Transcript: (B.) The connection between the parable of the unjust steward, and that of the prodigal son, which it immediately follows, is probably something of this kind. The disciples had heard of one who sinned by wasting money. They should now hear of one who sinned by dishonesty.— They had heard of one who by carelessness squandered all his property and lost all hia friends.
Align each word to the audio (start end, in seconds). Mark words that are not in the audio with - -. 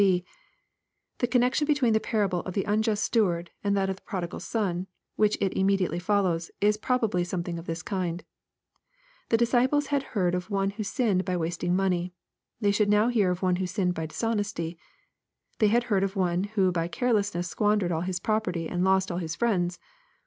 (B.) 0.01 0.25
The 1.19 1.27
connection 1.27 1.67
between 1.67 1.93
the 1.93 1.99
parable 1.99 2.39
of 2.39 2.55
the 2.55 2.63
unjust 2.63 3.03
steward, 3.03 3.51
and 3.63 3.77
that 3.77 3.87
of 3.87 3.97
the 3.97 4.01
prodigal 4.01 4.39
son, 4.39 4.87
which 5.15 5.37
it 5.39 5.55
immediately 5.55 5.99
follows, 5.99 6.49
is 6.59 6.75
probably 6.75 7.23
something 7.23 7.59
of 7.59 7.67
this 7.67 7.83
kind. 7.83 8.23
The 9.29 9.37
disciples 9.37 9.85
had 9.93 10.01
heard 10.17 10.33
of 10.33 10.49
one 10.49 10.71
who 10.71 10.83
sinned 10.83 11.23
by 11.23 11.37
wasting 11.37 11.75
money. 11.75 12.13
They 12.59 12.71
should 12.71 12.89
now 12.89 13.09
hear 13.09 13.29
of 13.29 13.43
one 13.43 13.57
who 13.57 13.67
sinned 13.67 13.93
by 13.93 14.07
dishonesty.— 14.07 14.79
They 15.59 15.67
had 15.67 15.83
heard 15.83 16.03
of 16.03 16.15
one 16.15 16.45
who 16.45 16.71
by 16.71 16.87
carelessness 16.87 17.47
squandered 17.47 17.91
all 17.91 18.01
his 18.01 18.19
property 18.19 18.67
and 18.67 18.83
lost 18.83 19.11
all 19.11 19.19
hia 19.19 19.29
friends. 19.29 19.77